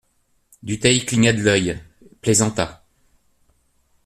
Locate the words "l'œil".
1.41-1.77